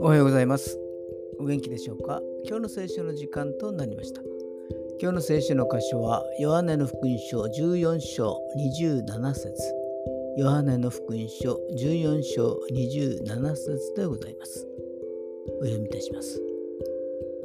[0.00, 0.78] おはようございます。
[1.38, 2.22] お元気でしょうか？
[2.46, 4.22] 今日の聖書の時間となりました。
[4.98, 9.52] 今日の聖書の箇所はヨハネの福音書14章27節。
[10.38, 14.66] ヨハネの福音書14章27節でございます。
[15.60, 16.40] お読みいたします。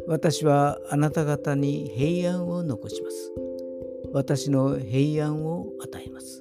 [0.07, 3.33] 私はあなた方に平安を残します。
[4.13, 6.40] 私の平安を与えます。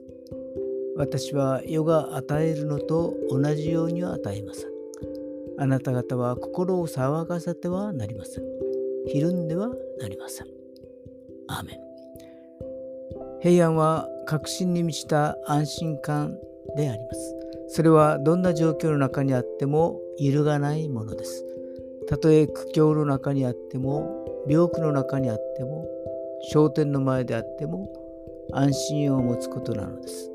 [1.01, 4.71] 私は世が与えるのと同じようには与えません。
[5.59, 8.45] あなた方は心を騒がせてはなりません。
[9.07, 9.69] ひるんでは
[9.99, 10.47] なりません。
[11.49, 11.79] アーメン。
[13.41, 16.37] 平安は確信に満ちた安心感
[16.77, 17.37] であります。
[17.69, 21.47] それはどんな状況の中にあっても揺るがないものです。
[22.09, 25.87] たとえ苦境の中にあっても病苦の中にあっても
[26.51, 27.91] 商店の前であっても
[28.53, 30.31] 安心を持つことなのです。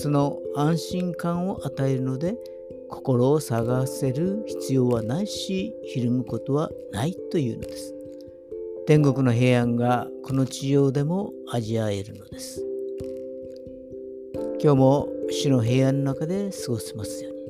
[0.00, 2.36] その安心感を与えるので
[2.88, 7.94] 心を探せる必要はないしひるむことはないというのです。
[8.86, 12.64] 天国の平安がこの地上でも味わえるのです。
[14.62, 17.42] 今日も主の平安の中で過ごせますように。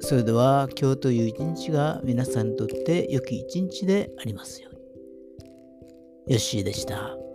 [0.00, 6.34] それでは今日という一日が皆さんにとって良き一日でありますように。
[6.34, 7.27] よッしーでした。